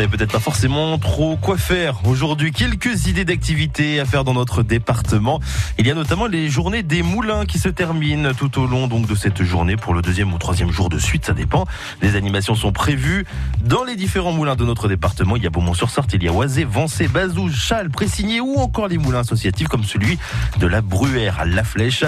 savez 0.00 0.16
peut-être 0.16 0.32
pas 0.32 0.40
forcément 0.40 0.96
trop 0.96 1.36
quoi 1.36 1.58
faire 1.58 2.06
aujourd'hui. 2.06 2.52
Quelques 2.52 3.06
idées 3.06 3.26
d'activités 3.26 4.00
à 4.00 4.06
faire 4.06 4.24
dans 4.24 4.32
notre 4.32 4.62
département. 4.62 5.40
Il 5.78 5.86
y 5.86 5.90
a 5.90 5.94
notamment 5.94 6.26
les 6.26 6.48
journées 6.48 6.82
des 6.82 7.02
moulins 7.02 7.44
qui 7.44 7.58
se 7.58 7.68
terminent 7.68 8.32
tout 8.32 8.58
au 8.58 8.66
long 8.66 8.86
de 8.86 9.14
cette 9.14 9.42
journée 9.42 9.76
pour 9.76 9.92
le 9.92 10.00
deuxième 10.00 10.32
ou 10.32 10.38
troisième 10.38 10.70
jour 10.70 10.88
de 10.88 10.98
suite, 10.98 11.26
ça 11.26 11.34
dépend. 11.34 11.66
Les 12.00 12.16
animations 12.16 12.54
sont 12.54 12.72
prévues 12.72 13.26
dans 13.62 13.84
les 13.84 13.94
différents 13.94 14.32
moulins 14.32 14.56
de 14.56 14.64
notre 14.64 14.88
département. 14.88 15.36
Il 15.36 15.42
y 15.42 15.46
a 15.46 15.50
Beaumont-sur-Sarthe, 15.50 16.14
il 16.14 16.22
y 16.22 16.28
a 16.28 16.32
Oisé, 16.32 16.64
Vancé, 16.64 17.06
Bazou, 17.06 17.50
Châles, 17.52 17.90
Pressigné 17.90 18.40
ou 18.40 18.56
encore 18.56 18.88
les 18.88 18.96
moulins 18.96 19.20
associatifs 19.20 19.68
comme 19.68 19.84
celui 19.84 20.18
de 20.58 20.66
la 20.66 20.80
Bruère 20.80 21.40
à 21.40 21.44
La 21.44 21.62
Flèche. 21.62 22.04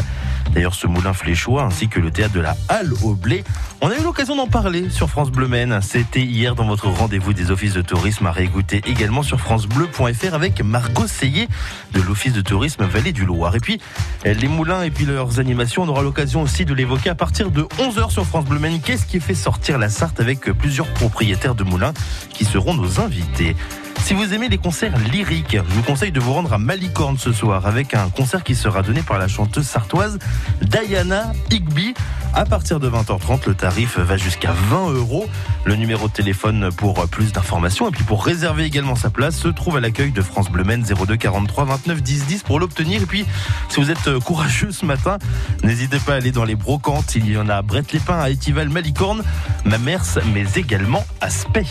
D'ailleurs, 0.50 0.74
ce 0.74 0.86
moulin 0.86 1.12
fléchois 1.12 1.64
ainsi 1.64 1.88
que 1.88 2.00
le 2.00 2.10
théâtre 2.10 2.34
de 2.34 2.40
la 2.40 2.56
Halle 2.68 2.92
au 3.02 3.14
Blé, 3.14 3.44
on 3.80 3.88
a 3.88 3.96
eu 3.96 4.02
l'occasion 4.02 4.36
d'en 4.36 4.46
parler 4.46 4.90
sur 4.90 5.08
France 5.08 5.30
Bleu 5.30 5.48
Maine. 5.48 5.80
C'était 5.82 6.22
hier 6.22 6.54
dans 6.54 6.66
votre 6.66 6.88
rendez-vous 6.88 7.32
des 7.32 7.50
offices 7.50 7.74
de 7.74 7.82
tourisme 7.82 8.26
à 8.26 8.32
réécouter 8.32 8.82
également 8.86 9.22
sur 9.22 9.40
francebleu.fr 9.40 10.34
avec 10.34 10.62
Margot 10.62 11.06
Seyé 11.06 11.48
de 11.92 12.00
l'office 12.00 12.32
de 12.32 12.42
tourisme 12.42 12.84
Vallée 12.84 13.12
du 13.12 13.24
Loire. 13.24 13.56
Et 13.56 13.60
puis, 13.60 13.80
les 14.24 14.48
moulins 14.48 14.82
et 14.82 14.90
puis 14.90 15.04
leurs 15.04 15.40
animations, 15.40 15.82
on 15.82 15.88
aura 15.88 16.02
l'occasion 16.02 16.42
aussi 16.42 16.64
de 16.64 16.74
l'évoquer 16.74 17.10
à 17.10 17.14
partir 17.14 17.50
de 17.50 17.62
11h 17.62 18.10
sur 18.10 18.26
France 18.26 18.44
Bleu 18.44 18.58
Maine. 18.58 18.80
Qu'est-ce 18.80 19.06
qui 19.06 19.20
fait 19.20 19.34
sortir 19.34 19.78
la 19.78 19.88
Sarthe 19.88 20.20
avec 20.20 20.40
plusieurs 20.52 20.88
propriétaires 20.88 21.54
de 21.54 21.64
moulins 21.64 21.92
qui 22.30 22.44
seront 22.44 22.74
nos 22.74 23.00
invités? 23.00 23.56
Si 24.02 24.14
vous 24.14 24.34
aimez 24.34 24.48
les 24.48 24.58
concerts 24.58 24.98
lyriques, 24.98 25.56
je 25.56 25.74
vous 25.74 25.82
conseille 25.82 26.12
de 26.12 26.18
vous 26.18 26.32
rendre 26.32 26.52
à 26.52 26.58
Malicorne 26.58 27.18
ce 27.18 27.32
soir 27.32 27.66
avec 27.66 27.94
un 27.94 28.08
concert 28.10 28.42
qui 28.42 28.54
sera 28.54 28.82
donné 28.82 29.02
par 29.02 29.18
la 29.18 29.28
chanteuse 29.28 29.66
sartoise 29.66 30.18
Diana 30.60 31.32
Higby. 31.50 31.94
À 32.34 32.44
partir 32.44 32.80
de 32.80 32.88
20h30, 32.90 33.46
le 33.46 33.54
tarif 33.54 33.98
va 33.98 34.16
jusqu'à 34.16 34.52
20 34.52 34.90
euros. 34.92 35.26
Le 35.64 35.76
numéro 35.76 36.08
de 36.08 36.12
téléphone 36.12 36.70
pour 36.76 37.06
plus 37.08 37.32
d'informations 37.32 37.88
et 37.88 37.90
puis 37.92 38.02
pour 38.02 38.24
réserver 38.24 38.64
également 38.64 38.96
sa 38.96 39.10
place 39.10 39.36
se 39.36 39.48
trouve 39.48 39.76
à 39.76 39.80
l'accueil 39.80 40.10
de 40.10 40.22
France 40.22 40.50
Bleu 40.50 40.64
02 40.64 41.16
43 41.16 41.64
29 41.64 42.02
10 42.02 42.26
10 42.26 42.42
pour 42.42 42.58
l'obtenir. 42.58 43.02
Et 43.02 43.06
puis, 43.06 43.24
si 43.68 43.80
vous 43.80 43.90
êtes 43.90 44.18
courageux 44.20 44.72
ce 44.72 44.84
matin, 44.84 45.18
n'hésitez 45.62 45.98
pas 45.98 46.14
à 46.14 46.16
aller 46.16 46.32
dans 46.32 46.44
les 46.44 46.56
brocantes. 46.56 47.14
Il 47.14 47.30
y 47.30 47.36
en 47.36 47.48
a 47.48 47.56
à 47.56 47.62
Brett-les-Pins, 47.62 48.18
à 48.18 48.30
Étival, 48.30 48.68
Malicorne, 48.68 49.22
Mamers, 49.64 50.18
mais 50.32 50.44
également 50.56 51.04
à 51.20 51.30
Spey. 51.30 51.64